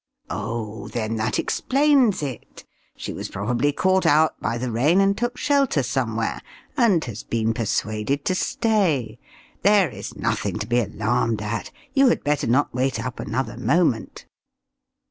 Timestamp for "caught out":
3.71-4.41